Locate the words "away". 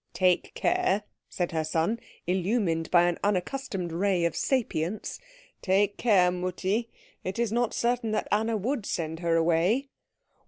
9.35-9.89